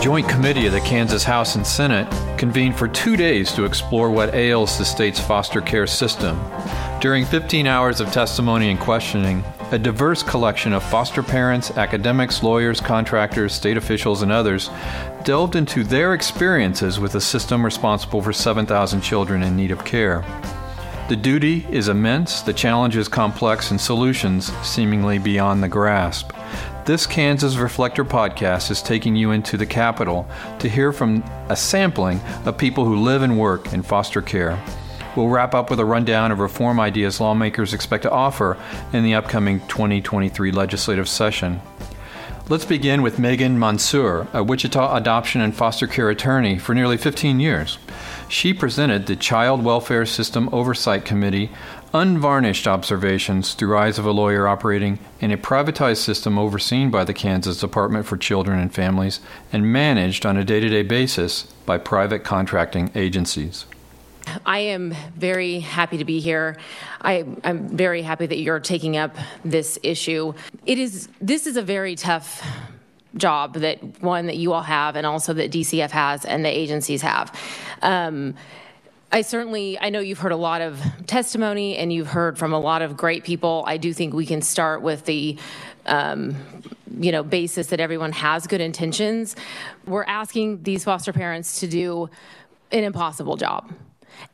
Joint 0.00 0.28
Committee 0.28 0.66
of 0.66 0.72
the 0.72 0.80
Kansas 0.80 1.24
House 1.24 1.56
and 1.56 1.66
Senate 1.66 2.06
convened 2.38 2.76
for 2.76 2.86
two 2.86 3.16
days 3.16 3.52
to 3.52 3.64
explore 3.64 4.10
what 4.10 4.34
ails 4.34 4.78
the 4.78 4.84
state's 4.84 5.18
foster 5.18 5.60
care 5.60 5.86
system. 5.86 6.40
During 7.00 7.24
15 7.24 7.66
hours 7.66 8.00
of 8.00 8.12
testimony 8.12 8.70
and 8.70 8.78
questioning, 8.78 9.42
a 9.72 9.78
diverse 9.78 10.22
collection 10.22 10.72
of 10.72 10.84
foster 10.84 11.22
parents, 11.22 11.76
academics, 11.76 12.42
lawyers, 12.42 12.80
contractors, 12.80 13.52
state 13.52 13.76
officials, 13.76 14.22
and 14.22 14.30
others 14.30 14.70
delved 15.24 15.56
into 15.56 15.82
their 15.82 16.14
experiences 16.14 17.00
with 17.00 17.16
a 17.16 17.20
system 17.20 17.64
responsible 17.64 18.22
for 18.22 18.32
7,000 18.32 19.00
children 19.00 19.42
in 19.42 19.56
need 19.56 19.72
of 19.72 19.84
care. 19.84 20.24
The 21.08 21.16
duty 21.16 21.66
is 21.70 21.88
immense, 21.88 22.42
the 22.42 22.52
challenge 22.52 22.96
is 22.96 23.08
complex, 23.08 23.70
and 23.70 23.80
solutions 23.80 24.52
seemingly 24.66 25.18
beyond 25.18 25.62
the 25.62 25.68
grasp. 25.68 26.35
This 26.86 27.04
Kansas 27.04 27.56
Reflector 27.56 28.04
podcast 28.04 28.70
is 28.70 28.80
taking 28.80 29.16
you 29.16 29.32
into 29.32 29.56
the 29.56 29.66
capital 29.66 30.24
to 30.60 30.68
hear 30.68 30.92
from 30.92 31.24
a 31.48 31.56
sampling 31.56 32.20
of 32.44 32.58
people 32.58 32.84
who 32.84 33.02
live 33.02 33.22
and 33.22 33.36
work 33.36 33.72
in 33.72 33.82
foster 33.82 34.22
care. 34.22 34.62
We'll 35.16 35.26
wrap 35.26 35.52
up 35.52 35.68
with 35.68 35.80
a 35.80 35.84
rundown 35.84 36.30
of 36.30 36.38
reform 36.38 36.78
ideas 36.78 37.20
lawmakers 37.20 37.74
expect 37.74 38.04
to 38.04 38.10
offer 38.12 38.56
in 38.92 39.02
the 39.02 39.16
upcoming 39.16 39.58
2023 39.66 40.52
legislative 40.52 41.08
session. 41.08 41.60
Let's 42.48 42.64
begin 42.64 43.02
with 43.02 43.18
Megan 43.18 43.58
Mansour, 43.58 44.28
a 44.32 44.44
Wichita 44.44 44.94
adoption 44.94 45.40
and 45.40 45.52
foster 45.52 45.88
care 45.88 46.10
attorney 46.10 46.56
for 46.56 46.76
nearly 46.76 46.96
15 46.96 47.40
years. 47.40 47.78
She 48.28 48.54
presented 48.54 49.06
the 49.06 49.16
Child 49.16 49.64
Welfare 49.64 50.06
System 50.06 50.48
Oversight 50.52 51.04
Committee 51.04 51.50
unvarnished 51.92 52.66
observations 52.66 53.54
through 53.54 53.76
eyes 53.76 53.98
of 53.98 54.06
a 54.06 54.10
lawyer 54.10 54.46
operating 54.46 54.98
in 55.20 55.30
a 55.30 55.36
privatized 55.36 55.98
system 55.98 56.38
overseen 56.38 56.90
by 56.90 57.04
the 57.04 57.14
Kansas 57.14 57.60
Department 57.60 58.06
for 58.06 58.16
Children 58.16 58.58
and 58.58 58.74
Families 58.74 59.20
and 59.52 59.72
managed 59.72 60.26
on 60.26 60.36
a 60.36 60.44
day 60.44 60.60
to 60.60 60.68
day 60.68 60.82
basis 60.82 61.44
by 61.64 61.78
private 61.78 62.24
contracting 62.24 62.90
agencies. 62.94 63.66
I 64.44 64.58
am 64.58 64.94
very 65.16 65.60
happy 65.60 65.98
to 65.98 66.04
be 66.04 66.20
here. 66.20 66.56
I, 67.00 67.24
am 67.44 67.68
very 67.68 68.02
happy 68.02 68.26
that 68.26 68.38
you're 68.38 68.60
taking 68.60 68.96
up 68.96 69.16
this 69.44 69.78
issue. 69.82 70.34
It 70.64 70.78
is 70.78 71.08
this 71.20 71.46
is 71.46 71.56
a 71.56 71.62
very 71.62 71.94
tough 71.94 72.44
job 73.16 73.54
that 73.54 73.78
one 74.02 74.26
that 74.26 74.36
you 74.36 74.52
all 74.52 74.62
have, 74.62 74.96
and 74.96 75.06
also 75.06 75.32
that 75.34 75.50
DCF 75.50 75.90
has, 75.90 76.24
and 76.24 76.44
the 76.44 76.48
agencies 76.48 77.02
have. 77.02 77.34
Um, 77.82 78.34
I 79.12 79.22
certainly, 79.22 79.78
I 79.78 79.90
know 79.90 80.00
you've 80.00 80.18
heard 80.18 80.32
a 80.32 80.36
lot 80.36 80.60
of 80.60 80.80
testimony 81.06 81.76
and 81.76 81.92
you've 81.92 82.08
heard 82.08 82.36
from 82.36 82.52
a 82.52 82.58
lot 82.58 82.82
of 82.82 82.96
great 82.96 83.24
people. 83.24 83.64
I 83.66 83.76
do 83.76 83.92
think 83.92 84.12
we 84.12 84.26
can 84.26 84.42
start 84.42 84.82
with 84.82 85.04
the 85.04 85.38
um, 85.86 86.34
you 86.98 87.12
know 87.12 87.22
basis 87.22 87.68
that 87.68 87.78
everyone 87.78 88.12
has 88.12 88.46
good 88.46 88.60
intentions. 88.60 89.36
We're 89.86 90.04
asking 90.04 90.64
these 90.64 90.84
foster 90.84 91.12
parents 91.12 91.60
to 91.60 91.68
do 91.68 92.10
an 92.72 92.82
impossible 92.82 93.36
job. 93.36 93.72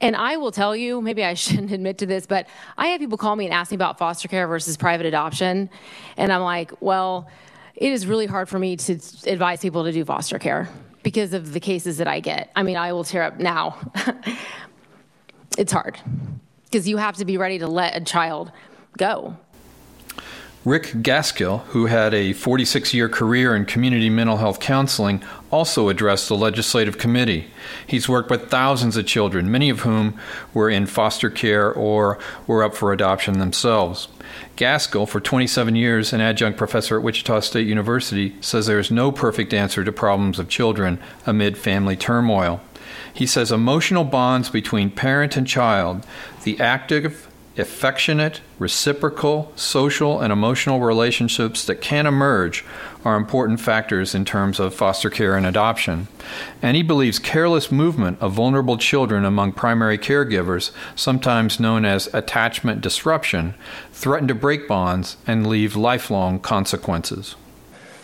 And 0.01 0.17
I 0.17 0.37
will 0.37 0.53
tell 0.53 0.75
you, 0.75 1.03
maybe 1.03 1.23
I 1.25 1.35
shouldn't 1.43 1.71
admit 1.71 1.99
to 1.99 2.07
this, 2.07 2.27
but 2.27 2.47
I 2.79 2.89
have 2.89 3.01
people 3.01 3.19
call 3.19 3.37
me 3.37 3.45
and 3.45 3.53
ask 3.53 3.71
me 3.71 3.75
about 3.75 3.99
foster 3.99 4.29
care 4.29 4.47
versus 4.47 4.77
private 4.79 5.05
adoption. 5.05 5.69
And 6.17 6.33
I'm 6.33 6.43
like, 6.43 6.73
well, 6.81 7.29
it 7.75 7.93
is 7.93 8.07
really 8.07 8.27
hard 8.27 8.49
for 8.49 8.59
me 8.59 8.77
to 8.77 8.99
advise 9.27 9.61
people 9.61 9.85
to 9.85 9.93
do 9.93 10.05
foster 10.05 10.39
care 10.39 10.69
because 11.03 11.33
of 11.33 11.53
the 11.53 11.61
cases 11.61 11.99
that 11.99 12.09
I 12.09 12.21
get. 12.21 12.51
I 12.55 12.63
mean, 12.63 12.77
I 12.77 12.93
will 12.93 13.05
tear 13.05 13.23
up 13.23 13.39
now. 13.39 13.79
it's 15.59 15.73
hard 15.73 15.99
because 16.65 16.89
you 16.89 16.97
have 16.97 17.17
to 17.17 17.25
be 17.25 17.37
ready 17.37 17.59
to 17.59 17.67
let 17.67 17.97
a 17.97 18.01
child 18.01 18.53
go. 18.97 19.37
Rick 20.65 21.03
Gaskill, 21.03 21.65
who 21.69 21.87
had 21.87 22.15
a 22.15 22.33
46 22.35 22.95
year 22.95 23.09
career 23.09 23.57
in 23.57 23.65
community 23.65 24.09
mental 24.09 24.37
health 24.37 24.61
counseling, 24.61 25.21
also 25.51 25.89
addressed 25.89 26.29
the 26.29 26.37
legislative 26.37 26.99
committee. 26.99 27.47
He's 27.85 28.09
worked 28.09 28.31
with 28.31 28.49
thousands 28.49 28.97
of 28.97 29.05
children, 29.05 29.51
many 29.51 29.71
of 29.71 29.81
whom 29.81 30.17
were 30.55 30.71
in 30.71 30.87
foster 30.87 31.31
care 31.31 31.73
or 31.73 32.21
were 32.47 32.63
up 32.63 32.77
for 32.77 32.93
adoption 32.93 33.41
themselves. 33.41 34.07
Gaskill, 34.55 35.09
for 35.09 35.21
27 35.21 35.75
years, 35.75 36.13
an 36.13 36.21
adjunct 36.21 36.59
professor 36.59 36.97
at 36.97 37.03
Wichita 37.03 37.41
State 37.41 37.67
University, 37.67 38.37
says 38.41 38.67
there 38.67 38.79
is 38.79 38.91
no 38.91 39.11
perfect 39.11 39.53
answer 39.53 39.83
to 39.83 39.91
problems 39.91 40.39
of 40.39 40.49
children 40.49 41.01
amid 41.27 41.59
family 41.59 41.97
turmoil. 41.97 42.61
He 43.13 43.27
says 43.27 43.51
emotional 43.51 44.05
bonds 44.05 44.49
between 44.49 44.91
parent 44.91 45.37
and 45.37 45.47
child, 45.47 46.07
the 46.45 46.61
active 46.61 47.32
affectionate, 47.57 48.41
reciprocal, 48.59 49.53
social, 49.57 50.21
and 50.21 50.33
emotional 50.33 50.81
relationships 50.81 51.65
that 51.67 51.81
can 51.81 52.07
emerge 52.07 52.65
are 53.05 53.17
important 53.17 53.61
factors 53.61 54.15
in 54.15 54.25
terms 54.25 54.59
of 54.59 54.75
foster 54.75 55.11
care 55.11 55.37
and 55.37 55.45
adoption. 55.45 56.09
And 56.63 56.77
he 56.77 56.83
believes 56.83 57.19
careless 57.19 57.71
movement 57.71 58.19
of 58.21 58.33
vulnerable 58.33 58.79
children 58.79 59.25
among 59.25 59.53
primary 59.53 59.99
caregivers, 59.99 60.71
sometimes 60.95 61.61
known 61.61 61.85
as 61.85 62.13
attachment 62.15 62.81
disruption, 62.81 63.55
threaten 63.93 64.29
to 64.29 64.35
break 64.35 64.67
bonds 64.67 65.17
and 65.27 65.47
leave 65.47 65.77
lifelong 65.77 66.39
consequences. 66.39 67.35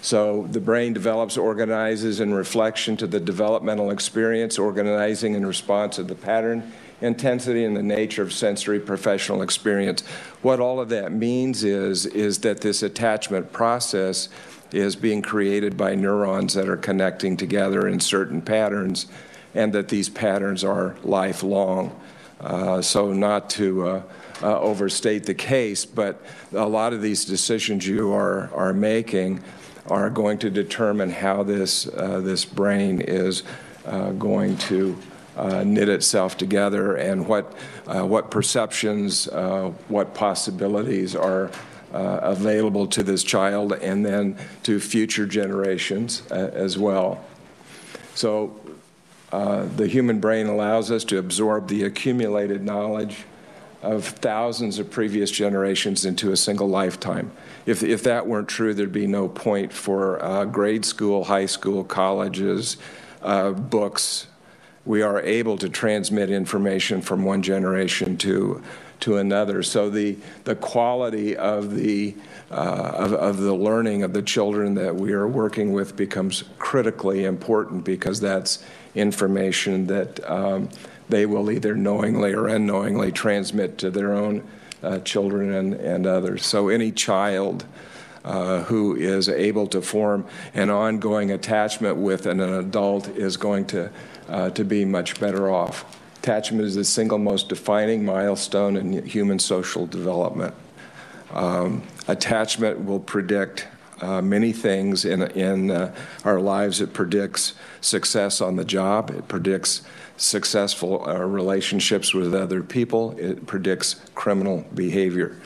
So 0.01 0.47
the 0.51 0.61
brain 0.61 0.93
develops, 0.93 1.37
organizes 1.37 2.21
in 2.21 2.33
reflection 2.33 2.97
to 2.99 3.07
the 3.07 3.19
developmental 3.19 3.91
experience, 3.91 4.59
organizing 4.59 5.35
in 5.35 5.45
response 5.45 5.97
to 5.97 6.03
the 6.03 6.15
pattern 6.15 6.73
intensity 7.01 7.65
and 7.65 7.77
the 7.77 7.83
nature 7.83 8.23
of 8.23 8.33
sensory 8.33 8.81
professional 8.81 9.43
experience. 9.43 10.03
What 10.43 10.61
all 10.61 10.81
of 10.81 10.89
that 10.89 11.13
means 11.13 11.65
is, 11.65 12.07
is 12.07 12.39
that 12.41 12.61
this 12.61 12.83
attachment 12.83 13.53
process 13.53 14.29
is 14.73 14.97
being 14.97 15.23
created 15.23 15.77
by 15.77 15.95
neurons 15.95 16.55
that 16.55 16.69
are 16.69 16.77
connecting 16.77 17.37
together 17.37 17.87
in 17.89 18.01
certain 18.01 18.43
patterns, 18.43 19.07
and 19.55 19.73
that 19.73 19.89
these 19.89 20.09
patterns 20.09 20.63
are 20.63 20.97
lifelong. 21.03 21.99
Uh, 22.41 22.81
so, 22.83 23.13
not 23.13 23.51
to 23.51 23.89
uh, 23.89 24.03
uh, 24.43 24.61
overstate 24.61 25.25
the 25.25 25.35
case, 25.35 25.85
but 25.85 26.23
a 26.53 26.69
lot 26.69 26.93
of 26.93 27.03
these 27.03 27.25
decisions 27.25 27.87
you 27.87 28.13
are, 28.13 28.51
are 28.55 28.73
making 28.73 29.43
are 29.89 30.11
going 30.11 30.39
to 30.39 30.51
determine 30.51 31.11
how 31.11 31.43
this, 31.43 31.89
uh, 31.89 32.21
this 32.21 32.45
brain 32.45 33.01
is 33.01 33.43
uh, 33.87 34.11
going 34.13 34.57
to 34.57 34.97
uh, 35.39 35.63
knit 35.63 35.89
itself 35.89 36.37
together 36.37 36.97
and 36.97 37.27
what, 37.27 37.53
uh, 37.87 38.05
what 38.05 38.31
perceptions, 38.31 39.29
uh, 39.29 39.73
what 39.87 40.13
possibilities 40.13 41.15
are 41.15 41.51
uh, 41.93 42.19
available 42.23 42.87
to 42.87 43.03
this 43.03 43.23
child 43.23 43.73
and 43.73 44.05
then 44.05 44.37
to 44.65 44.81
future 44.81 45.27
generations 45.27 46.23
uh, 46.31 46.51
as 46.53 46.77
well. 46.77 47.25
So 48.15 48.61
uh, 49.33 49.67
the 49.77 49.87
human 49.87 50.19
brain 50.19 50.49
allows 50.49 50.91
us 50.91 51.05
to 51.05 51.19
absorb 51.19 51.69
the 51.69 51.85
accumulated 51.85 52.65
knowledge 52.65 53.25
of 53.81 54.05
thousands 54.05 54.81
of 54.81 54.91
previous 54.91 55.31
generations 55.31 56.05
into 56.05 56.33
a 56.33 56.37
single 56.37 56.69
lifetime. 56.69 57.31
If, 57.65 57.85
if 57.85 58.03
that 58.03 58.27
weren't 58.27 58.49
true, 58.49 58.75
there'd 58.75 58.93
be 58.93 59.07
no 59.07 59.29
point 59.29 59.73
for 59.73 60.47
grade 60.51 60.85
school, 60.85 61.25
high 61.25 61.47
school, 61.47 61.85
colleges, 61.85 62.77
books, 63.23 64.27
we 64.89 65.03
are 65.03 65.21
able 65.21 65.59
to 65.59 65.69
transmit 65.69 66.31
information 66.31 67.03
from 67.03 67.23
one 67.23 67.43
generation 67.43 68.17
to 68.17 68.61
to 69.01 69.19
another. 69.19 69.63
So 69.63 69.91
the 69.91 70.17
the 70.45 70.57
quality 70.57 71.37
of 71.37 71.77
the 71.77 72.17
uh, 72.51 72.93
of, 72.95 73.13
of 73.13 73.37
the 73.37 73.55
learning 73.55 74.03
of 74.03 74.15
the 74.15 74.23
children 74.23 74.75
that 74.75 74.97
we 74.97 75.13
are 75.13 75.29
working 75.29 75.73
with 75.73 75.95
becomes 75.95 76.45
critically 76.59 77.25
important 77.25 77.85
because 77.85 78.19
that's 78.19 78.65
information 78.95 79.87
that 79.87 80.29
um, 80.29 80.71
they 81.09 81.27
will 81.27 81.51
either 81.51 81.77
knowingly 81.77 82.33
or 82.33 82.49
unknowingly 82.49 83.13
transmit 83.13 83.79
to 83.79 83.91
their 83.91 84.15
own 84.15 84.43
uh, 84.83 84.99
children 85.01 85.53
and, 85.53 85.75
and 85.75 86.07
others. 86.07 86.45
So 86.45 86.69
any 86.69 86.91
child. 86.91 87.67
Uh, 88.25 88.65
who 88.65 88.95
is 88.95 89.29
able 89.29 89.67
to 89.67 89.81
form 89.81 90.27
an 90.53 90.69
ongoing 90.69 91.31
attachment 91.31 91.97
with 91.97 92.27
an, 92.27 92.41
an 92.41 92.53
adult 92.53 93.09
is 93.09 93.39
going 93.39 93.65
to 93.65 93.91
uh, 94.29 94.51
to 94.51 94.65
be 94.65 94.85
much 94.85 95.19
better 95.21 95.51
off. 95.51 95.97
Attachment 96.19 96.65
is 96.65 96.75
the 96.75 96.85
single 96.85 97.19
most 97.19 97.49
defining 97.49 98.05
milestone 98.05 98.77
in 98.77 99.07
human 99.07 99.39
social 99.39 99.87
development. 99.87 100.55
Um, 101.33 101.83
attachment 102.07 102.85
will 102.85 103.01
predict 103.01 103.69
uh, 104.01 104.23
many 104.23 104.53
things 104.53 105.05
in, 105.05 105.23
in 105.23 105.71
uh, 105.71 105.95
our 106.25 106.41
lives. 106.41 106.81
It 106.81 106.93
predicts 106.93 107.55
success 107.81 108.41
on 108.41 108.57
the 108.57 108.65
job, 108.65 109.11
it 109.11 109.29
predicts 109.29 109.83
successful 110.17 111.09
uh, 111.09 111.19
relationships 111.21 112.13
with 112.13 112.35
other 112.35 112.63
people, 112.63 113.17
it 113.19 113.47
predicts 113.47 113.97
criminal 114.15 114.65
behavior. 114.75 115.41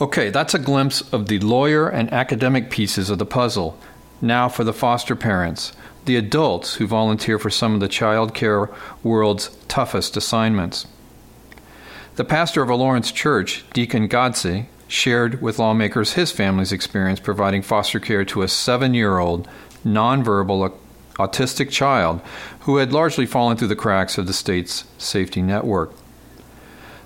Okay, 0.00 0.30
that's 0.30 0.54
a 0.54 0.58
glimpse 0.58 1.02
of 1.12 1.28
the 1.28 1.38
lawyer 1.38 1.88
and 1.88 2.12
academic 2.12 2.70
pieces 2.70 3.08
of 3.10 3.18
the 3.18 3.26
puzzle. 3.26 3.78
Now 4.20 4.48
for 4.48 4.64
the 4.64 4.72
foster 4.72 5.14
parents 5.14 5.72
the 6.06 6.16
adults 6.16 6.76
who 6.76 6.86
volunteer 6.86 7.38
for 7.38 7.50
some 7.50 7.74
of 7.74 7.80
the 7.80 7.88
child 7.88 8.34
care 8.34 8.70
world's 9.02 9.48
toughest 9.68 10.16
assignments. 10.16 10.86
The 12.14 12.24
pastor 12.24 12.62
of 12.62 12.70
a 12.70 12.74
Lawrence 12.74 13.12
church, 13.12 13.64
Deacon 13.74 14.08
Godsey, 14.08 14.66
shared 14.88 15.42
with 15.42 15.58
lawmakers 15.58 16.14
his 16.14 16.32
family's 16.32 16.72
experience 16.72 17.20
providing 17.20 17.60
foster 17.60 18.00
care 18.00 18.24
to 18.24 18.42
a 18.42 18.48
seven 18.48 18.94
year 18.94 19.18
old 19.18 19.48
nonverbal 19.84 20.72
autistic 21.14 21.70
child 21.70 22.20
who 22.60 22.76
had 22.76 22.92
largely 22.92 23.26
fallen 23.26 23.56
through 23.56 23.68
the 23.68 23.76
cracks 23.76 24.16
of 24.16 24.26
the 24.26 24.32
state's 24.32 24.84
safety 24.98 25.42
network. 25.42 25.92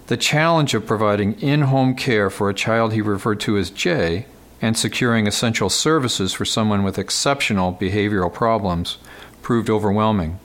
The 0.08 0.16
challenge 0.16 0.74
of 0.74 0.86
providing 0.86 1.40
in 1.40 1.62
home 1.62 1.94
care 1.94 2.30
for 2.30 2.50
a 2.50 2.54
child 2.54 2.92
he 2.92 3.00
referred 3.00 3.40
to 3.40 3.56
as 3.56 3.70
Jay 3.70 4.26
and 4.62 4.76
securing 4.76 5.26
essential 5.26 5.70
services 5.70 6.32
for 6.32 6.44
someone 6.44 6.82
with 6.82 6.98
exceptional 6.98 7.72
behavioral 7.72 8.32
problems 8.32 8.98
proved 9.42 9.70
overwhelming. 9.70 10.38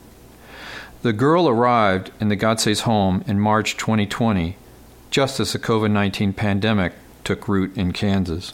The 1.02 1.14
girl 1.14 1.48
arrived 1.48 2.12
in 2.20 2.30
the 2.30 2.36
Godsey's 2.36 2.82
home 2.82 3.24
in 3.28 3.40
March 3.40 3.78
2020, 3.78 4.58
just 5.12 5.40
as 5.40 5.54
the 5.54 5.60
COVID 5.60 5.92
19 5.92 6.34
pandemic 6.34 6.94
took 7.24 7.48
root 7.48 7.76
in 7.78 7.92
Kansas. 7.92 8.54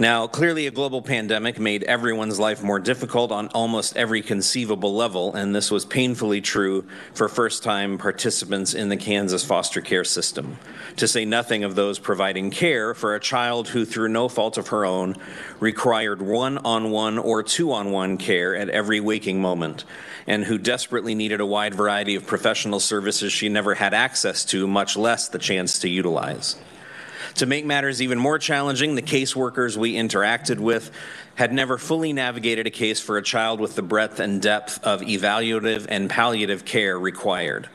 Now, 0.00 0.26
clearly, 0.26 0.66
a 0.66 0.70
global 0.70 1.02
pandemic 1.02 1.58
made 1.60 1.82
everyone's 1.82 2.40
life 2.40 2.62
more 2.62 2.78
difficult 2.78 3.30
on 3.30 3.48
almost 3.48 3.98
every 3.98 4.22
conceivable 4.22 4.94
level, 4.94 5.34
and 5.34 5.54
this 5.54 5.70
was 5.70 5.84
painfully 5.84 6.40
true 6.40 6.86
for 7.12 7.28
first 7.28 7.62
time 7.62 7.98
participants 7.98 8.72
in 8.72 8.88
the 8.88 8.96
Kansas 8.96 9.44
foster 9.44 9.82
care 9.82 10.04
system. 10.04 10.56
To 10.96 11.06
say 11.06 11.26
nothing 11.26 11.64
of 11.64 11.74
those 11.74 11.98
providing 11.98 12.50
care 12.50 12.94
for 12.94 13.14
a 13.14 13.20
child 13.20 13.68
who, 13.68 13.84
through 13.84 14.08
no 14.08 14.30
fault 14.30 14.56
of 14.56 14.68
her 14.68 14.86
own, 14.86 15.16
required 15.58 16.22
one 16.22 16.56
on 16.56 16.90
one 16.90 17.18
or 17.18 17.42
two 17.42 17.70
on 17.70 17.90
one 17.90 18.16
care 18.16 18.56
at 18.56 18.70
every 18.70 19.00
waking 19.00 19.42
moment, 19.42 19.84
and 20.26 20.44
who 20.44 20.56
desperately 20.56 21.14
needed 21.14 21.42
a 21.42 21.46
wide 21.46 21.74
variety 21.74 22.14
of 22.14 22.26
professional 22.26 22.80
services 22.80 23.34
she 23.34 23.50
never 23.50 23.74
had 23.74 23.92
access 23.92 24.46
to, 24.46 24.66
much 24.66 24.96
less 24.96 25.28
the 25.28 25.38
chance 25.38 25.78
to 25.80 25.90
utilize. 25.90 26.56
To 27.40 27.46
make 27.46 27.64
matters 27.64 28.02
even 28.02 28.18
more 28.18 28.38
challenging, 28.38 28.96
the 28.96 29.00
caseworkers 29.00 29.74
we 29.74 29.94
interacted 29.94 30.58
with 30.58 30.90
had 31.36 31.54
never 31.54 31.78
fully 31.78 32.12
navigated 32.12 32.66
a 32.66 32.70
case 32.70 33.00
for 33.00 33.16
a 33.16 33.22
child 33.22 33.60
with 33.60 33.76
the 33.76 33.82
breadth 33.82 34.20
and 34.20 34.42
depth 34.42 34.84
of 34.84 35.00
evaluative 35.00 35.86
and 35.88 36.10
palliative 36.10 36.66
care 36.66 36.98
required. 36.98 37.70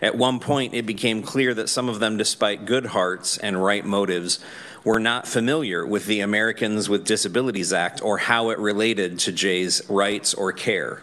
At 0.00 0.16
one 0.16 0.40
point, 0.40 0.72
it 0.72 0.86
became 0.86 1.22
clear 1.22 1.52
that 1.52 1.68
some 1.68 1.90
of 1.90 2.00
them, 2.00 2.16
despite 2.16 2.64
good 2.64 2.86
hearts 2.86 3.36
and 3.36 3.62
right 3.62 3.84
motives, 3.84 4.38
were 4.84 4.98
not 4.98 5.28
familiar 5.28 5.84
with 5.84 6.06
the 6.06 6.20
Americans 6.20 6.88
with 6.88 7.04
Disabilities 7.04 7.74
Act 7.74 8.02
or 8.02 8.16
how 8.16 8.48
it 8.48 8.58
related 8.58 9.18
to 9.18 9.32
Jay's 9.32 9.82
rights 9.90 10.32
or 10.32 10.50
care. 10.50 11.02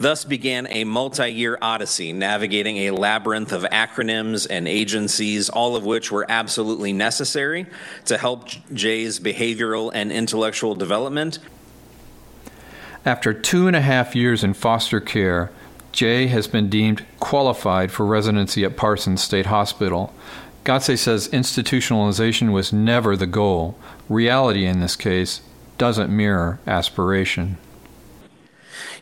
Thus 0.00 0.24
began 0.24 0.68
a 0.70 0.84
multi 0.84 1.28
year 1.28 1.58
odyssey 1.60 2.12
navigating 2.12 2.76
a 2.78 2.92
labyrinth 2.92 3.52
of 3.52 3.64
acronyms 3.64 4.46
and 4.48 4.68
agencies, 4.68 5.48
all 5.48 5.74
of 5.74 5.84
which 5.84 6.12
were 6.12 6.24
absolutely 6.28 6.92
necessary 6.92 7.66
to 8.04 8.16
help 8.16 8.48
Jay's 8.72 9.18
behavioral 9.18 9.90
and 9.92 10.12
intellectual 10.12 10.76
development. 10.76 11.40
After 13.04 13.34
two 13.34 13.66
and 13.66 13.74
a 13.74 13.80
half 13.80 14.14
years 14.14 14.44
in 14.44 14.54
foster 14.54 15.00
care, 15.00 15.50
Jay 15.90 16.28
has 16.28 16.46
been 16.46 16.68
deemed 16.68 17.04
qualified 17.18 17.90
for 17.90 18.06
residency 18.06 18.64
at 18.64 18.76
Parsons 18.76 19.22
State 19.22 19.46
Hospital. 19.46 20.12
Godsey 20.64 20.98
says 20.98 21.28
institutionalization 21.28 22.52
was 22.52 22.72
never 22.72 23.16
the 23.16 23.26
goal. 23.26 23.76
Reality 24.08 24.64
in 24.64 24.80
this 24.80 24.94
case 24.94 25.40
doesn't 25.76 26.14
mirror 26.14 26.60
aspiration. 26.66 27.56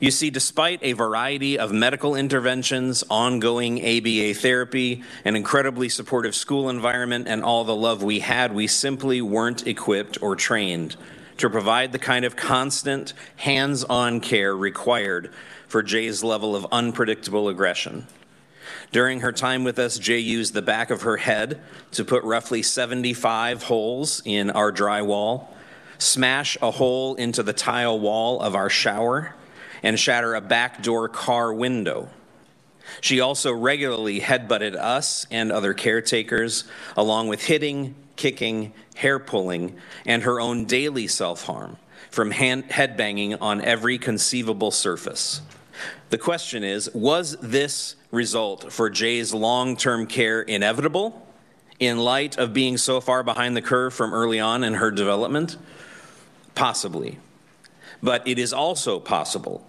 You 0.01 0.11
see, 0.11 0.31
despite 0.31 0.81
a 0.83 0.93
variety 0.93 1.59
of 1.59 1.73
medical 1.73 2.15
interventions, 2.15 3.05
ongoing 3.11 3.79
ABA 3.81 4.35
therapy, 4.35 5.03
an 5.25 5.37
incredibly 5.37 5.89
supportive 5.89 6.35
school 6.35 6.69
environment, 6.69 7.29
and 7.29 7.43
all 7.43 7.65
the 7.65 7.77
love 7.77 8.03
we 8.03 8.21
had, 8.21 8.55
we 8.55 8.67
simply 8.67 9.21
weren't 9.23 9.67
equipped 9.67 10.23
or 10.23 10.37
trained 10.37 10.97
to 11.39 11.51
provide 11.51 11.93
the 11.93 11.99
kind 11.99 12.25
of 12.25 12.37
constant, 12.37 13.13
hands 13.37 13.85
on 13.85 14.21
care 14.21 14.57
required 14.57 15.31
for 15.69 15.83
Jay's 15.83 16.25
level 16.25 16.57
of 16.57 16.67
unpredictable 16.73 17.49
aggression. 17.49 18.07
During 18.93 19.21
her 19.21 19.33
time 19.33 19.65
with 19.65 19.79
us, 19.79 19.99
Jay 19.99 20.19
used 20.19 20.55
the 20.55 20.63
back 20.63 20.91
of 20.91 21.03
her 21.03 21.17
head 21.17 21.61
to 21.93 22.05
put 22.05 22.23
roughly 22.25 22.63
75 22.63 23.65
holes 23.65 24.23
in 24.25 24.51
our 24.51 24.73
drywall, 24.73 25.49
smash 25.99 26.57
a 26.63 26.71
hole 26.71 27.15
into 27.17 27.43
the 27.43 27.53
tile 27.53 27.99
wall 27.99 28.41
of 28.41 28.55
our 28.55 28.71
shower, 28.71 29.35
and 29.87 30.01
shatter 30.01 30.35
a 30.35 30.41
back 30.41 30.83
door 30.83 31.09
car 31.09 31.55
window. 31.55 32.09
She 33.01 33.21
also 33.21 33.53
regularly 33.53 34.21
headbutted 34.21 34.75
us 34.75 35.29
and 35.31 35.53
other 35.53 35.75
caretakers, 35.75 36.65
along 36.97 37.29
with 37.29 37.45
hitting, 37.45 37.95
kicking, 38.17 38.73
hair 38.97 39.21
pulling, 39.21 39.77
and 40.05 40.25
her 40.25 40.41
own 40.41 40.65
daily 40.65 41.07
self 41.07 41.45
harm 41.45 41.77
from 42.11 42.33
hand- 42.33 42.69
headbanging 42.69 43.39
on 43.41 43.61
every 43.61 43.97
conceivable 43.97 44.73
surface. 44.73 45.41
The 46.11 46.19
question 46.19 46.65
is 46.65 46.93
Was 46.93 47.37
this 47.41 47.95
result 48.11 48.73
for 48.73 48.91
Jay's 48.91 49.33
long 49.33 49.77
term 49.77 50.09
care 50.09 50.43
inevitable 50.43 51.29
in 51.79 51.99
light 51.99 52.39
of 52.39 52.53
being 52.53 52.77
so 52.77 53.01
far 53.01 53.23
behind 53.23 53.57
the 53.57 53.63
curve 53.63 53.95
from 53.95 54.13
early 54.13 54.41
on 54.41 54.65
in 54.65 54.75
her 54.75 54.91
development? 54.91 55.57
Possibly. 56.57 57.21
But 58.03 58.27
it 58.27 58.41
is 58.41 58.53
also 58.53 58.99
possible 58.99 59.65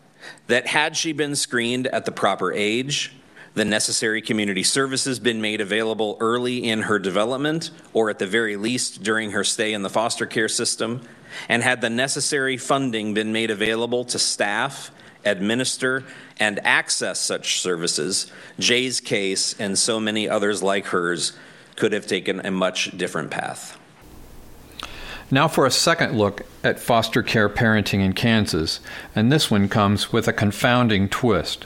that 0.47 0.67
had 0.67 0.95
she 0.95 1.11
been 1.13 1.35
screened 1.35 1.87
at 1.87 2.05
the 2.05 2.11
proper 2.11 2.51
age, 2.51 3.13
the 3.53 3.65
necessary 3.65 4.21
community 4.21 4.63
services 4.63 5.19
been 5.19 5.41
made 5.41 5.61
available 5.61 6.17
early 6.19 6.63
in 6.63 6.83
her 6.83 6.99
development, 6.99 7.71
or 7.93 8.09
at 8.09 8.19
the 8.19 8.27
very 8.27 8.55
least 8.55 9.01
during 9.01 9.31
her 9.31 9.43
stay 9.43 9.73
in 9.73 9.81
the 9.81 9.89
foster 9.89 10.27
care 10.27 10.47
system, 10.47 11.01
and 11.49 11.63
had 11.63 11.81
the 11.81 11.89
necessary 11.89 12.55
funding 12.55 13.13
been 13.13 13.31
made 13.31 13.49
available 13.49 14.05
to 14.05 14.19
staff, 14.19 14.91
administer, 15.25 16.03
and 16.39 16.59
access 16.65 17.19
such 17.19 17.59
services, 17.59 18.31
Jay's 18.59 19.01
case 19.01 19.55
and 19.59 19.77
so 19.77 19.99
many 19.99 20.29
others 20.29 20.61
like 20.61 20.85
hers 20.87 21.33
could 21.75 21.93
have 21.93 22.07
taken 22.07 22.45
a 22.45 22.51
much 22.51 22.95
different 22.97 23.31
path. 23.31 23.77
Now 25.29 25.49
for 25.49 25.65
a 25.65 25.71
second 25.71 26.17
look 26.17 26.43
at 26.63 26.79
foster 26.79 27.21
care 27.21 27.49
parenting 27.49 27.99
in 27.99 28.13
Kansas, 28.13 28.79
and 29.13 29.29
this 29.29 29.51
one 29.51 29.67
comes 29.67 30.13
with 30.13 30.25
a 30.25 30.33
confounding 30.33 31.09
twist. 31.09 31.65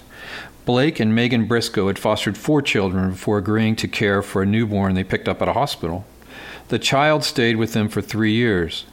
Blake 0.65 0.99
and 0.99 1.13
Megan 1.13 1.45
Briscoe 1.45 1.87
had 1.87 1.99
fostered 1.99 2.37
four 2.37 2.63
children 2.63 3.11
before 3.11 3.37
agreeing 3.37 3.75
to 3.75 3.87
care 3.87 4.23
for 4.23 4.41
a 4.41 4.47
newborn 4.47 4.95
they 4.95 5.03
picked 5.03 5.27
up 5.27 5.43
at 5.43 5.47
a 5.47 5.53
hospital. 5.53 6.05
The 6.69 6.79
child 6.79 7.23
stayed 7.23 7.57
with 7.57 7.73
them 7.73 7.87
for 7.87 8.01
three 8.01 8.33
years. 8.33 8.85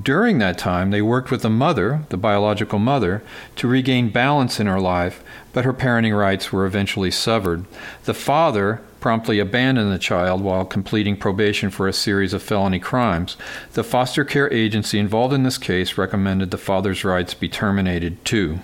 During 0.00 0.38
that 0.38 0.56
time, 0.56 0.90
they 0.90 1.02
worked 1.02 1.30
with 1.30 1.42
the 1.42 1.50
mother, 1.50 2.04
the 2.08 2.16
biological 2.16 2.78
mother, 2.78 3.22
to 3.56 3.68
regain 3.68 4.08
balance 4.08 4.58
in 4.58 4.66
her 4.66 4.80
life, 4.80 5.22
but 5.52 5.66
her 5.66 5.74
parenting 5.74 6.18
rights 6.18 6.50
were 6.50 6.64
eventually 6.64 7.10
severed. 7.10 7.64
The 8.04 8.14
father 8.14 8.80
promptly 9.04 9.38
abandoned 9.38 9.92
the 9.92 9.98
child 9.98 10.40
while 10.40 10.64
completing 10.64 11.14
probation 11.14 11.68
for 11.68 11.86
a 11.86 11.92
series 11.92 12.32
of 12.32 12.42
felony 12.42 12.78
crimes. 12.78 13.36
The 13.74 13.84
foster 13.84 14.24
care 14.24 14.50
agency 14.50 14.98
involved 14.98 15.34
in 15.34 15.42
this 15.42 15.58
case 15.58 15.98
recommended 15.98 16.50
the 16.50 16.56
father's 16.56 17.04
rights 17.04 17.34
be 17.34 17.46
terminated 17.46 18.24
too. 18.24 18.60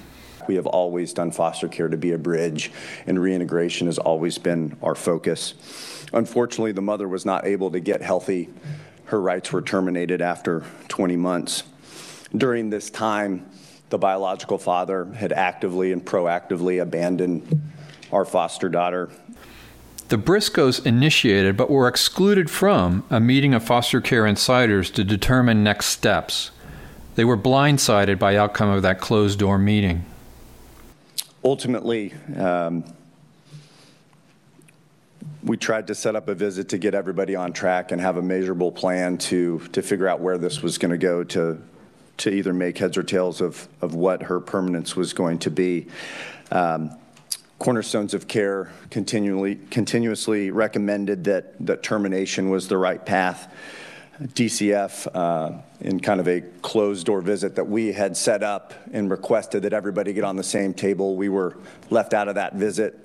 We 0.49 0.55
have 0.55 0.65
always 0.65 1.13
done 1.13 1.31
foster 1.31 1.69
care 1.69 1.89
to 1.89 1.97
be 1.99 2.13
a 2.13 2.17
bridge, 2.17 2.73
and 3.07 3.21
reintegration 3.21 3.87
has 3.87 3.99
always 3.99 4.39
been 4.39 4.79
our 4.83 4.95
focus. 4.95 5.53
Unfortunately, 6.15 6.73
the 6.73 6.81
mother 6.81 7.07
was 7.07 7.27
not 7.27 7.45
able 7.45 7.71
to 7.73 7.79
get 7.79 8.01
healthy. 8.01 8.49
Her 9.05 9.21
rights 9.21 9.53
were 9.53 9.61
terminated 9.61 10.23
after 10.23 10.65
20 10.89 11.17
months. 11.17 11.65
During 12.35 12.71
this 12.71 12.89
time, 12.89 13.47
the 13.91 13.99
biological 13.99 14.57
father 14.57 15.05
had 15.05 15.35
actively 15.35 15.93
and 15.93 16.03
proactively 16.03 16.81
abandoned 16.81 17.61
our 18.11 18.25
foster 18.25 18.71
daughter 18.71 19.11
the 20.11 20.19
Briscoes 20.19 20.85
initiated 20.85 21.57
but 21.57 21.71
were 21.71 21.87
excluded 21.87 22.51
from 22.51 23.05
a 23.11 23.21
meeting 23.21 23.55
of 23.55 23.63
foster 23.65 24.01
care 24.01 24.27
insiders 24.27 24.91
to 24.91 25.05
determine 25.05 25.63
next 25.63 25.87
steps. 25.87 26.51
They 27.15 27.25
were 27.25 27.39
blindsided 27.39 28.19
by 28.19 28.37
outcome 28.37 28.71
of 28.71 28.83
that 28.83 29.01
closed 29.01 29.39
door 29.39 29.57
meeting. 29.57 30.05
Ultimately, 31.45 32.13
um, 32.37 32.85
we 35.45 35.57
tried 35.57 35.87
to 35.87 35.95
set 35.95 36.17
up 36.17 36.29
a 36.29 36.35
visit 36.35 36.69
to 36.71 36.79
get 36.79 36.93
everybody 36.95 37.37
on 37.37 37.53
track 37.53 37.93
and 37.93 38.01
have 38.01 38.17
a 38.17 38.23
measurable 38.23 38.73
plan 38.73 39.17
to 39.17 39.61
to 39.73 39.81
figure 39.81 40.09
out 40.09 40.21
where 40.21 40.39
this 40.39 40.61
was 40.61 40.77
going 40.77 40.91
to 40.91 40.99
go 40.99 41.25
to 41.25 41.63
to 42.19 42.31
either 42.31 42.53
make 42.53 42.79
heads 42.79 42.97
or 42.97 43.03
tails 43.03 43.41
of 43.41 43.69
of 43.81 43.95
what 43.95 44.25
her 44.25 44.41
permanence 44.41 44.97
was 44.97 45.13
going 45.13 45.39
to 45.39 45.51
be. 45.51 45.87
Um, 46.51 46.99
Cornerstones 47.61 48.15
of 48.15 48.27
Care 48.27 48.73
continually, 48.89 49.57
continuously 49.71 50.51
recommended 50.51 51.25
that, 51.25 51.55
that 51.67 51.83
termination 51.83 52.49
was 52.49 52.69
the 52.69 52.79
right 52.79 53.05
path. 53.05 53.53
DCF, 54.19 55.07
uh, 55.15 55.59
in 55.83 56.01
kind 56.01 56.21
of 56.21 56.29
a 56.29 56.41
closed 56.63 57.07
door 57.07 57.21
visit 57.21 57.57
that 57.57 57.69
we 57.69 57.93
had 57.93 58.17
set 58.17 58.43
up 58.43 58.73
and 58.93 59.11
requested 59.11 59.63
that 59.65 59.75
everybody 59.75 60.15
get 60.15 60.25
on 60.25 60.37
the 60.37 60.43
same 60.43 60.73
table, 60.73 61.17
we 61.17 61.29
were 61.29 61.55
left 61.91 62.15
out 62.15 62.29
of 62.29 62.37
that 62.37 62.55
visit. 62.55 62.99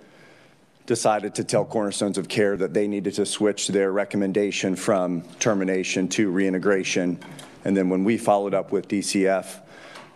Decided 0.86 1.36
to 1.36 1.44
tell 1.44 1.66
Cornerstones 1.66 2.18
of 2.18 2.30
Care 2.30 2.56
that 2.56 2.74
they 2.74 2.88
needed 2.88 3.14
to 3.16 3.26
switch 3.26 3.68
their 3.68 3.92
recommendation 3.92 4.78
from 4.78 5.24
termination 5.40 6.08
to 6.10 6.32
reintegration. 6.32 7.20
And 7.66 7.76
then 7.76 7.90
when 7.90 8.06
we 8.06 8.18
followed 8.18 8.54
up 8.54 8.72
with 8.72 8.88
DCF, 8.88 9.60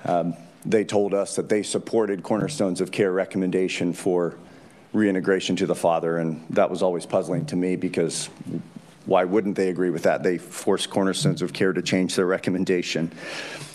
um, 0.05 0.33
they 0.69 0.83
told 0.83 1.15
us 1.15 1.35
that 1.35 1.49
they 1.49 1.63
supported 1.63 2.21
Cornerstones 2.21 2.79
of 2.79 2.91
Care 2.91 3.11
recommendation 3.11 3.91
for 3.91 4.35
reintegration 4.93 5.55
to 5.57 5.65
the 5.65 5.75
father, 5.75 6.19
and 6.19 6.45
that 6.51 6.69
was 6.69 6.83
always 6.83 7.07
puzzling 7.07 7.45
to 7.47 7.55
me 7.55 7.75
because 7.75 8.29
why 9.07 9.23
wouldn't 9.23 9.55
they 9.55 9.69
agree 9.69 9.89
with 9.89 10.03
that? 10.03 10.21
They 10.21 10.37
forced 10.37 10.91
Cornerstones 10.91 11.41
of 11.41 11.53
Care 11.53 11.73
to 11.73 11.81
change 11.81 12.15
their 12.15 12.27
recommendation. 12.27 13.11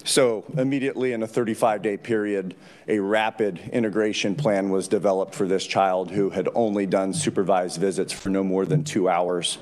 So, 0.04 0.44
immediately 0.56 1.12
in 1.12 1.24
a 1.24 1.26
35 1.26 1.82
day 1.82 1.96
period, 1.96 2.54
a 2.86 3.00
rapid 3.00 3.58
integration 3.72 4.36
plan 4.36 4.70
was 4.70 4.86
developed 4.86 5.34
for 5.34 5.48
this 5.48 5.66
child 5.66 6.12
who 6.12 6.30
had 6.30 6.48
only 6.54 6.86
done 6.86 7.12
supervised 7.12 7.80
visits 7.80 8.12
for 8.12 8.28
no 8.28 8.44
more 8.44 8.66
than 8.66 8.84
two 8.84 9.08
hours. 9.08 9.58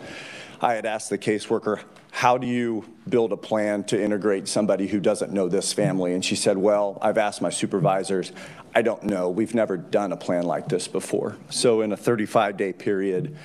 I 0.63 0.75
had 0.75 0.87
asked 0.87 1.11
the 1.11 1.19
caseworker, 1.19 1.81
How 2.13 2.39
do 2.39 2.47
you 2.47 2.85
build 3.09 3.33
a 3.33 3.37
plan 3.37 3.83
to 3.85 4.01
integrate 4.01 4.47
somebody 4.47 4.87
who 4.87 5.01
doesn't 5.01 5.33
know 5.33 5.49
this 5.49 5.73
family? 5.73 6.15
And 6.15 6.25
she 6.25 6.37
said, 6.37 6.57
Well, 6.57 6.99
I've 7.03 7.19
asked 7.19 7.43
my 7.43 7.51
supervisors. 7.51 8.33
I 8.75 8.83
don't 8.83 9.03
know. 9.03 9.29
We've 9.29 9.55
never 9.55 9.77
done 9.77 10.13
a 10.13 10.17
plan 10.17 10.45
like 10.45 10.69
this 10.69 10.87
before. 10.89 11.37
So, 11.51 11.83
in 11.83 11.93
a 11.93 11.97
35 11.97 12.57
day 12.57 12.73
period, 12.73 13.37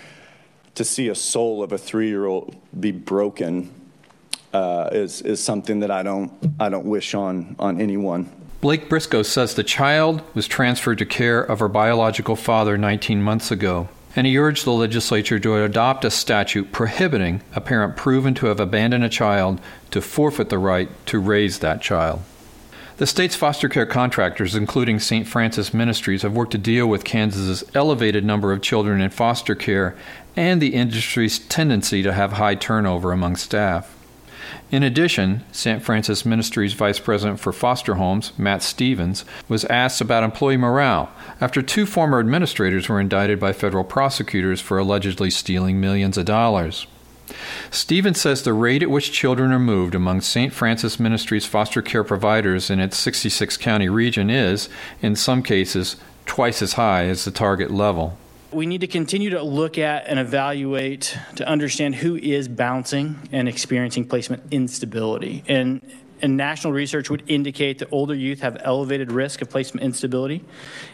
to 0.75 0.83
see 0.83 1.09
a 1.09 1.15
soul 1.15 1.63
of 1.63 1.71
a 1.71 1.77
three 1.77 2.07
year 2.07 2.25
old 2.25 2.55
be 2.79 2.91
broken 2.91 3.73
uh, 4.53 4.89
is, 4.91 5.21
is 5.21 5.43
something 5.43 5.79
that 5.79 5.89
I 5.89 6.03
don't, 6.03 6.31
I 6.59 6.69
don't 6.69 6.85
wish 6.85 7.15
on, 7.15 7.55
on 7.57 7.81
anyone. 7.81 8.29
Blake 8.61 8.89
Briscoe 8.89 9.23
says 9.23 9.55
the 9.55 9.63
child 9.63 10.21
was 10.33 10.47
transferred 10.47 10.99
to 10.99 11.05
care 11.05 11.41
of 11.41 11.59
her 11.59 11.67
biological 11.67 12.35
father 12.35 12.77
19 12.77 13.21
months 13.21 13.51
ago, 13.51 13.89
and 14.17 14.25
he 14.25 14.35
urged 14.35 14.65
the 14.65 14.71
legislature 14.71 15.39
to 15.39 15.63
adopt 15.63 16.03
a 16.03 16.09
statute 16.09 16.71
prohibiting 16.71 17.39
a 17.53 17.61
parent 17.61 17.95
proven 17.95 18.33
to 18.33 18.47
have 18.47 18.59
abandoned 18.59 19.03
a 19.03 19.09
child 19.09 19.61
to 19.91 20.01
forfeit 20.01 20.49
the 20.49 20.57
right 20.57 20.89
to 21.05 21.19
raise 21.19 21.59
that 21.59 21.83
child. 21.83 22.19
The 22.97 23.05
state's 23.05 23.35
foster 23.35 23.69
care 23.69 23.85
contractors, 23.85 24.55
including 24.55 24.99
St. 24.99 25.27
Francis 25.27 25.71
Ministries, 25.71 26.23
have 26.23 26.33
worked 26.33 26.53
to 26.53 26.57
deal 26.57 26.87
with 26.87 27.03
Kansas's 27.03 27.63
elevated 27.75 28.25
number 28.25 28.51
of 28.51 28.63
children 28.63 29.01
in 29.01 29.11
foster 29.11 29.53
care 29.53 29.95
and 30.35 30.59
the 30.59 30.73
industry's 30.73 31.37
tendency 31.37 32.01
to 32.01 32.11
have 32.11 32.33
high 32.33 32.55
turnover 32.55 33.11
among 33.11 33.35
staff. 33.35 33.96
In 34.71 34.83
addition, 34.83 35.43
St. 35.51 35.81
Francis 35.81 36.25
Ministries 36.25 36.73
Vice 36.73 36.99
President 36.99 37.39
for 37.39 37.53
Foster 37.53 37.95
Homes, 37.95 38.31
Matt 38.37 38.61
Stevens, 38.61 39.25
was 39.47 39.65
asked 39.65 40.01
about 40.01 40.23
employee 40.23 40.57
morale 40.57 41.09
after 41.39 41.61
two 41.61 41.85
former 41.85 42.19
administrators 42.19 42.89
were 42.89 42.99
indicted 42.99 43.39
by 43.39 43.53
federal 43.53 43.83
prosecutors 43.83 44.61
for 44.61 44.77
allegedly 44.77 45.29
stealing 45.29 45.79
millions 45.79 46.17
of 46.17 46.25
dollars. 46.25 46.87
Stevens 47.71 48.21
says 48.21 48.43
the 48.43 48.53
rate 48.53 48.83
at 48.83 48.89
which 48.89 49.11
children 49.11 49.51
are 49.51 49.59
moved 49.59 49.95
among 49.95 50.21
St. 50.21 50.53
Francis 50.53 50.99
Ministries 50.99 51.45
foster 51.45 51.81
care 51.81 52.03
providers 52.03 52.69
in 52.69 52.79
its 52.79 52.97
66 52.97 53.57
county 53.57 53.89
region 53.89 54.29
is, 54.29 54.69
in 55.01 55.15
some 55.15 55.43
cases, 55.43 55.97
twice 56.25 56.61
as 56.61 56.73
high 56.73 57.05
as 57.05 57.25
the 57.25 57.31
target 57.31 57.71
level 57.71 58.17
we 58.51 58.65
need 58.65 58.81
to 58.81 58.87
continue 58.87 59.31
to 59.31 59.43
look 59.43 59.77
at 59.77 60.07
and 60.07 60.19
evaluate 60.19 61.17
to 61.35 61.47
understand 61.47 61.95
who 61.95 62.15
is 62.15 62.47
bouncing 62.47 63.27
and 63.31 63.49
experiencing 63.49 64.07
placement 64.07 64.43
instability. 64.51 65.43
And, 65.47 65.81
and 66.21 66.37
national 66.37 66.71
research 66.71 67.09
would 67.09 67.23
indicate 67.27 67.79
that 67.79 67.89
older 67.91 68.15
youth 68.15 68.39
have 68.39 68.57
elevated 68.63 69.11
risk 69.11 69.41
of 69.41 69.49
placement 69.49 69.83
instability, 69.83 70.45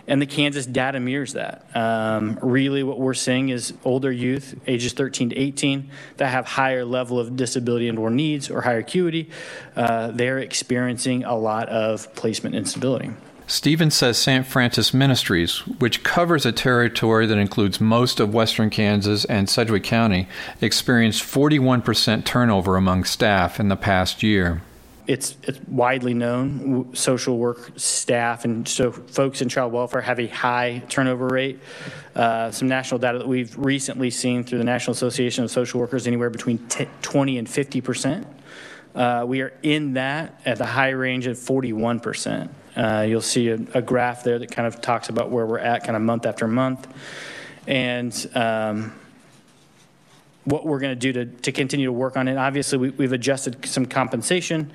and 0.08 0.22
the 0.22 0.26
Kansas 0.26 0.66
data 0.66 1.00
mirrors 1.00 1.34
that. 1.34 1.66
Um, 1.76 2.40
really, 2.42 2.82
what 2.82 3.00
we're 3.00 3.14
seeing 3.14 3.50
is 3.50 3.74
older 3.86 4.12
youth, 4.12 4.60
ages 4.66 4.94
13 4.94 5.30
to 5.30 5.38
18, 5.38 5.92
that 6.18 6.28
have 6.28 6.46
higher 6.46 6.84
level 6.84 7.20
of 7.20 7.36
disability 7.36 7.88
and/or 7.88 8.10
needs 8.10 8.50
or 8.50 8.62
higher 8.62 8.80
acuity, 8.80 9.30
uh, 9.76 10.12
they're 10.12 10.40
experiencing 10.40 11.24
a 11.24 11.36
lot 11.36 11.70
of 11.70 12.14
placement 12.16 12.56
instability. 12.56 13.12
Stevens 13.54 13.94
says 13.94 14.18
St. 14.18 14.48
Francis 14.48 14.96
Ministries, 14.96 15.60
which 15.78 16.02
covers 16.04 16.44
a 16.44 16.52
territory 16.52 17.28
that 17.28 17.38
includes 17.38 17.80
most 17.80 18.20
of 18.20 18.34
western 18.34 18.72
Kansas 18.72 19.26
and 19.26 19.48
Sedgwick 19.48 19.84
County, 19.84 20.28
experienced 20.60 21.22
41% 21.22 22.26
turnover 22.26 22.78
among 22.78 23.04
staff 23.04 23.60
in 23.60 23.68
the 23.68 23.76
past 23.76 24.24
year. 24.24 24.64
It's, 25.06 25.38
it's 25.44 25.60
widely 25.68 26.16
known 26.16 26.96
social 26.96 27.38
work 27.38 27.74
staff 27.76 28.44
and 28.44 28.68
so 28.68 28.92
folks 28.92 29.40
in 29.40 29.50
child 29.50 29.72
welfare 29.72 30.02
have 30.02 30.20
a 30.20 30.28
high 30.28 30.82
turnover 30.90 31.28
rate. 31.28 31.60
Uh, 32.16 32.50
some 32.50 32.68
national 32.68 32.98
data 32.98 33.20
that 33.20 33.28
we've 33.28 33.56
recently 33.56 34.10
seen 34.10 34.44
through 34.44 34.58
the 34.58 34.64
National 34.64 34.94
Association 34.94 35.44
of 35.44 35.52
Social 35.52 35.80
Workers 35.80 36.08
anywhere 36.08 36.32
between 36.32 36.58
20 37.04 37.38
and 37.38 37.48
50 37.48 37.82
percent. 37.82 38.28
Uh, 38.96 39.26
we 39.28 39.42
are 39.42 39.54
in 39.62 39.94
that 39.94 40.42
at 40.44 40.58
the 40.58 40.66
high 40.66 40.90
range 40.90 41.28
of 41.28 41.38
41 41.38 42.00
percent. 42.00 42.50
Uh, 42.76 43.06
you'll 43.08 43.22
see 43.22 43.50
a, 43.50 43.60
a, 43.74 43.82
graph 43.82 44.24
there 44.24 44.40
that 44.40 44.52
kind 44.52 44.68
of 44.68 44.82
talks 44.82 45.10
about 45.10 45.30
where 45.30 45.46
we're 45.46 45.60
at 45.60 45.84
kind 45.84 45.96
of 45.96 46.02
month 46.02 46.26
after 46.26 46.48
month. 46.48 46.88
And 47.68 48.30
um, 48.34 48.94
what 50.46 50.66
we're 50.66 50.80
going 50.80 50.98
to 50.98 51.14
do 51.14 51.26
to, 51.26 51.52
continue 51.52 51.86
to 51.86 51.92
work 51.92 52.18
on 52.18 52.28
it. 52.28 52.38
Obviously, 52.38 52.90
we, 52.90 53.06
have 53.06 53.14
adjusted 53.14 53.66
some 53.66 53.86
compensation. 53.86 54.72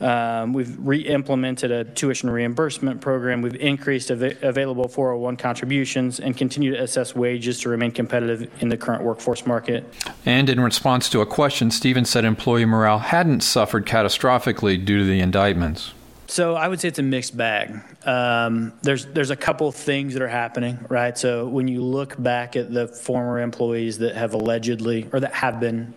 Um, 0.00 0.52
we've 0.52 0.76
re-implemented 0.84 1.70
a 1.70 1.84
tuition 1.84 2.28
reimbursement 2.28 3.00
program. 3.00 3.42
We've 3.42 3.54
increased 3.54 4.10
av- 4.10 4.42
available 4.42 4.88
401 4.88 5.36
contributions 5.36 6.18
and 6.18 6.36
continue 6.36 6.72
to 6.72 6.82
assess 6.82 7.14
wages 7.14 7.60
to 7.60 7.68
remain 7.68 7.92
competitive 7.92 8.50
in 8.60 8.70
the 8.70 8.76
current 8.76 9.04
workforce 9.04 9.46
market. 9.46 9.84
And 10.26 10.50
in 10.50 10.60
response 10.60 11.08
to 11.10 11.20
a 11.20 11.26
question, 11.26 11.70
Stevens 11.70 12.10
said 12.10 12.24
employee 12.24 12.64
morale 12.64 12.98
hadn't 12.98 13.42
suffered 13.42 13.86
catastrophically 13.86 14.84
due 14.84 14.98
to 14.98 15.04
the 15.04 15.20
indictments. 15.20 15.92
So 16.26 16.54
I 16.54 16.68
would 16.68 16.80
say 16.80 16.88
it's 16.88 16.98
a 16.98 17.02
mixed 17.02 17.36
bag. 17.36 17.80
Um, 18.06 18.72
there's 18.82 19.06
there's 19.06 19.30
a 19.30 19.36
couple 19.36 19.70
things 19.72 20.14
that 20.14 20.22
are 20.22 20.28
happening, 20.28 20.78
right? 20.88 21.16
So 21.16 21.46
when 21.46 21.68
you 21.68 21.82
look 21.82 22.20
back 22.20 22.56
at 22.56 22.72
the 22.72 22.88
former 22.88 23.40
employees 23.40 23.98
that 23.98 24.16
have 24.16 24.34
allegedly 24.34 25.08
or 25.12 25.20
that 25.20 25.34
have 25.34 25.60
been 25.60 25.92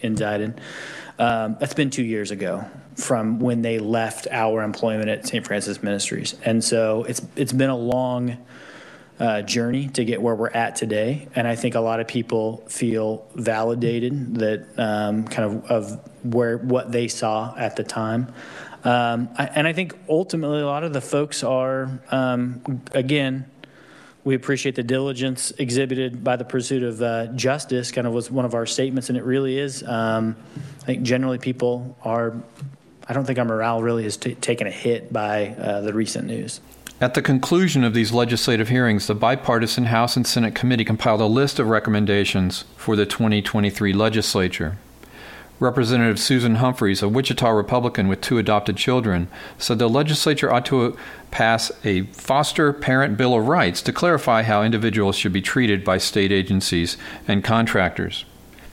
indicted, 0.00 0.60
um, 1.18 1.56
that's 1.60 1.74
been 1.74 1.90
two 1.90 2.04
years 2.04 2.30
ago 2.30 2.64
from 2.94 3.40
when 3.40 3.62
they 3.62 3.78
left 3.78 4.26
our 4.30 4.62
employment 4.62 5.08
at 5.08 5.26
St. 5.26 5.46
Francis 5.46 5.82
Ministries, 5.82 6.34
and 6.44 6.64
so 6.64 7.04
it's 7.04 7.20
it's 7.36 7.52
been 7.52 7.70
a 7.70 7.76
long 7.76 8.38
uh, 9.20 9.42
journey 9.42 9.88
to 9.88 10.04
get 10.04 10.22
where 10.22 10.34
we're 10.34 10.50
at 10.50 10.76
today. 10.76 11.28
And 11.34 11.46
I 11.46 11.56
think 11.56 11.74
a 11.74 11.80
lot 11.80 12.00
of 12.00 12.06
people 12.06 12.64
feel 12.68 13.26
validated 13.34 14.36
that 14.36 14.66
um, 14.78 15.24
kind 15.24 15.64
of 15.64 15.70
of 15.70 16.10
where 16.24 16.58
what 16.58 16.92
they 16.92 17.08
saw 17.08 17.54
at 17.56 17.76
the 17.76 17.84
time. 17.84 18.32
Um, 18.88 19.28
I, 19.36 19.44
and 19.44 19.66
I 19.66 19.74
think 19.74 19.94
ultimately 20.08 20.62
a 20.62 20.66
lot 20.66 20.82
of 20.82 20.94
the 20.94 21.02
folks 21.02 21.44
are, 21.44 22.00
um, 22.10 22.62
again, 22.92 23.44
we 24.24 24.34
appreciate 24.34 24.76
the 24.76 24.82
diligence 24.82 25.50
exhibited 25.58 26.24
by 26.24 26.36
the 26.36 26.44
pursuit 26.46 26.82
of 26.82 27.02
uh, 27.02 27.26
justice, 27.28 27.92
kind 27.92 28.06
of 28.06 28.14
was 28.14 28.30
one 28.30 28.46
of 28.46 28.54
our 28.54 28.64
statements, 28.64 29.10
and 29.10 29.18
it 29.18 29.24
really 29.24 29.58
is. 29.58 29.82
Um, 29.82 30.36
I 30.56 30.86
think 30.86 31.02
generally 31.02 31.36
people 31.36 31.98
are, 32.02 32.34
I 33.06 33.12
don't 33.12 33.26
think 33.26 33.38
our 33.38 33.44
morale 33.44 33.82
really 33.82 34.04
has 34.04 34.16
t- 34.16 34.36
taken 34.36 34.66
a 34.66 34.70
hit 34.70 35.12
by 35.12 35.48
uh, 35.48 35.82
the 35.82 35.92
recent 35.92 36.26
news. 36.26 36.62
At 36.98 37.12
the 37.12 37.20
conclusion 37.20 37.84
of 37.84 37.92
these 37.92 38.10
legislative 38.12 38.70
hearings, 38.70 39.06
the 39.06 39.14
bipartisan 39.14 39.84
House 39.84 40.16
and 40.16 40.26
Senate 40.26 40.54
committee 40.54 40.84
compiled 40.86 41.20
a 41.20 41.26
list 41.26 41.58
of 41.58 41.68
recommendations 41.68 42.64
for 42.78 42.96
the 42.96 43.04
2023 43.04 43.92
legislature. 43.92 44.78
Representative 45.60 46.20
Susan 46.20 46.56
Humphries, 46.56 47.02
a 47.02 47.08
Wichita 47.08 47.48
Republican 47.48 48.06
with 48.06 48.20
two 48.20 48.38
adopted 48.38 48.76
children, 48.76 49.28
said 49.58 49.80
the 49.80 49.88
legislature 49.88 50.52
ought 50.52 50.66
to 50.66 50.96
pass 51.32 51.72
a 51.84 52.02
foster 52.02 52.72
parent 52.72 53.16
bill 53.16 53.34
of 53.34 53.48
rights 53.48 53.82
to 53.82 53.92
clarify 53.92 54.42
how 54.42 54.62
individuals 54.62 55.16
should 55.16 55.32
be 55.32 55.42
treated 55.42 55.84
by 55.84 55.98
state 55.98 56.30
agencies 56.30 56.96
and 57.26 57.42
contractors. 57.42 58.24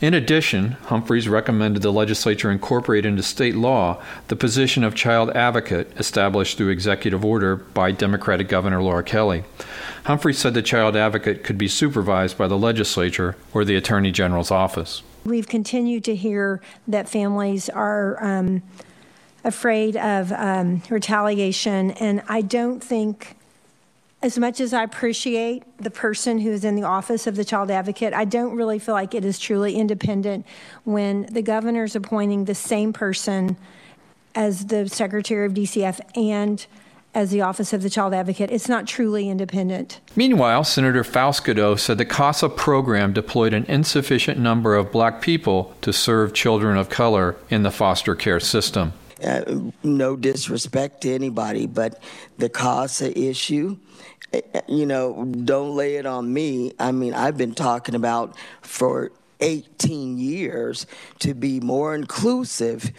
In 0.01 0.13
addition, 0.13 0.74
Humphries 0.88 1.27
recommended 1.27 1.82
the 1.82 1.92
legislature 1.92 2.51
incorporate 2.51 3.06
into 3.06 3.24
state 3.24 3.56
law 3.56 4.00
the 4.27 4.36
position 4.36 4.84
of 4.84 4.94
child 4.94 5.32
advocate 5.32 5.92
established 5.98 6.58
through 6.58 6.70
executive 6.70 7.25
order 7.25 7.56
by 7.56 7.92
Democratic 7.92 8.48
Governor 8.48 8.84
Laura 8.84 9.04
Kelly. 9.04 9.46
Humphries 10.04 10.38
said 10.38 10.54
the 10.54 10.62
child 10.62 10.96
advocate 10.96 11.44
could 11.44 11.58
be 11.58 11.68
supervised 11.68 12.38
by 12.38 12.48
the 12.48 12.58
legislature 12.58 13.36
or 13.54 13.65
the 13.65 13.75
Attorney 13.75 14.12
General's 14.12 14.51
office. 14.51 15.01
We've 15.25 15.48
continued 15.48 16.03
to 16.03 16.15
hear 16.15 16.62
that 16.88 17.10
families 17.10 17.67
are 17.67 18.24
um, 18.24 18.62
afraid 19.44 19.98
of 19.98 20.32
um, 20.32 20.84
retaliation, 20.88 21.91
and 21.91 22.22
I 22.29 22.41
don't 22.41 22.79
think, 22.79 23.36
as 24.22 24.38
much 24.38 24.62
as 24.62 24.72
I 24.72 24.84
appreciate 24.84 25.63
the 25.79 25.89
person 25.89 26.38
who 26.38 26.51
is 26.51 26.63
in 26.63 26.75
the 26.75 26.84
office 26.84 27.25
of 27.25 27.38
the 27.38 27.44
child 27.44 27.72
advocate, 27.72 28.13
I 28.13 28.25
don't 28.25 28.55
really 28.55 28.77
feel 28.77 28.94
like 28.94 29.15
it 29.15 29.25
is 29.25 29.39
truly 29.39 29.75
independent 29.75 30.46
when 30.84 31.24
the 31.24 31.41
governor 31.41 31.86
is 31.86 31.96
appointing 31.96 32.46
the 32.46 32.53
same 32.53 32.94
person 32.94 33.58
as 34.36 34.67
the 34.67 34.88
secretary 34.88 35.48
of 35.48 35.55
DCF 35.55 36.01
and 36.15 36.67
as 37.16 37.32
the 37.32 37.42
Office 37.42 37.74
of 37.74 37.82
the 37.82 37.90
Child 37.90 38.14
Advocate. 38.14 38.52
It's 38.52 38.70
not 38.70 38.86
truly 38.86 39.30
independent. 39.30 40.02
Meanwhile, 40.16 40.66
Senator 40.66 41.04
Faust-Goudeau 41.04 41.80
said 41.80 41.98
the 41.98 42.06
CASA 42.06 42.50
program 42.50 43.14
deployed 43.14 43.54
an 43.54 43.64
insufficient 43.66 44.38
number 44.38 44.76
of 44.76 44.92
black 44.92 45.22
people 45.22 45.74
to 45.82 45.94
serve 45.94 46.34
children 46.34 46.78
of 46.78 46.90
color 46.90 47.38
in 47.50 47.64
the 47.64 47.72
foster 47.72 48.14
care 48.14 48.42
system. 48.42 48.94
uh, 49.24 49.44
no 49.82 50.16
disrespect 50.16 51.02
to 51.02 51.14
anybody, 51.14 51.66
but 51.66 52.02
the 52.38 52.50
CASA 52.50 53.18
issue, 53.18 53.78
eh, 54.34 54.42
eh, 54.54 54.62
you 54.68 54.86
know, 54.86 55.26
don't 55.26 55.76
lay 55.76 55.96
it 55.96 56.06
on 56.06 56.32
me. 56.34 56.74
I 56.80 56.92
mean, 56.92 57.14
I've 57.14 57.38
been 57.38 57.56
talking 57.56 57.96
about 57.96 58.36
for 58.62 59.12
18 59.40 60.18
years 60.18 60.86
to 61.20 61.34
be 61.34 61.60
more 61.60 61.96
inclusive, 61.96 62.92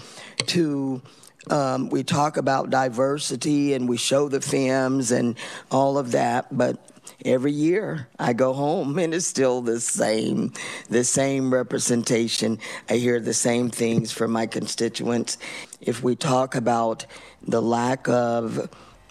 to 0.46 1.02
um, 1.50 1.88
we 1.90 2.02
talk 2.02 2.36
about 2.36 2.70
diversity 2.70 3.74
and 3.74 3.88
we 3.88 3.96
show 3.96 4.28
the 4.28 4.40
films 4.40 5.10
and 5.10 5.36
all 5.70 5.98
of 5.98 6.12
that, 6.12 6.56
but 6.56 6.78
every 7.24 7.52
year 7.52 8.08
I 8.18 8.32
go 8.32 8.52
home 8.52 8.98
and 8.98 9.14
it's 9.14 9.26
still 9.26 9.60
the 9.62 9.80
same, 9.80 10.52
the 10.88 11.04
same 11.04 11.52
representation. 11.52 12.58
I 12.88 12.94
hear 12.94 13.20
the 13.20 13.34
same 13.34 13.70
things 13.70 14.12
from 14.12 14.32
my 14.32 14.46
constituents. 14.46 15.38
If 15.80 16.02
we 16.02 16.16
talk 16.16 16.54
about 16.54 17.06
the 17.42 17.62
lack 17.62 18.08
of 18.08 18.68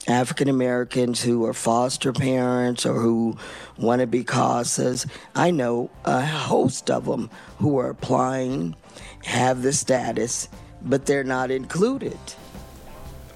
African 0.07 0.49
Americans 0.49 1.21
who 1.21 1.45
are 1.45 1.53
foster 1.53 2.13
parents 2.13 2.85
or 2.85 2.99
who 2.99 3.37
want 3.77 4.01
to 4.01 4.07
be 4.07 4.23
CASAs, 4.23 5.09
I 5.33 5.51
know 5.51 5.89
a 6.03 6.23
host 6.23 6.91
of 6.91 7.05
them 7.05 7.29
who 7.57 7.79
are 7.79 7.89
applying, 7.89 8.75
have 9.23 9.63
the 9.63 9.73
status, 9.73 10.47
but 10.85 11.05
they're 11.05 11.23
not 11.23 11.51
included. 11.51 12.17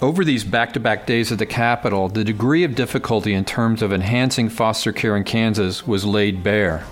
Over 0.01 0.23
these 0.23 0.45
back 0.45 0.71
to 0.73 0.79
back 0.79 1.05
days 1.05 1.31
at 1.31 1.39
the 1.39 1.45
Capitol, 1.45 2.07
the 2.07 2.23
degree 2.23 2.63
of 2.63 2.75
difficulty 2.75 3.33
in 3.33 3.43
terms 3.43 3.81
of 3.81 3.91
enhancing 3.91 4.47
foster 4.47 4.93
care 4.93 5.17
in 5.17 5.25
Kansas 5.25 5.85
was 5.85 6.05
laid 6.05 6.41
bare. 6.41 6.85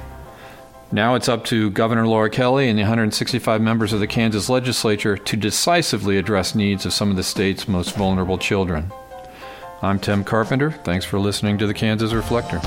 Now 0.91 1.15
it's 1.15 1.29
up 1.29 1.45
to 1.45 1.69
Governor 1.71 2.07
Laura 2.07 2.29
Kelly 2.29 2.69
and 2.69 2.77
the 2.77 2.83
165 2.83 3.61
members 3.61 3.93
of 3.93 3.99
the 3.99 4.07
Kansas 4.07 4.49
legislature 4.49 5.17
to 5.17 5.37
decisively 5.37 6.17
address 6.17 6.55
needs 6.55 6.85
of 6.85 6.93
some 6.93 7.09
of 7.09 7.15
the 7.15 7.23
state's 7.23 7.67
most 7.67 7.95
vulnerable 7.95 8.37
children. 8.37 8.91
I'm 9.81 9.99
Tim 9.99 10.23
Carpenter. 10.23 10.71
Thanks 10.71 11.05
for 11.05 11.19
listening 11.19 11.57
to 11.59 11.67
the 11.67 11.73
Kansas 11.73 12.13
Reflector. 12.13 12.61